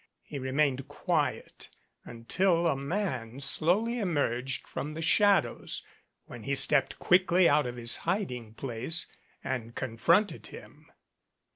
[0.23, 1.69] He remained quiet
[2.05, 5.83] until a man slowly emerged from the shadows,
[6.25, 9.05] when he stepped quickly out of his hiding place
[9.43, 10.89] and confronted him.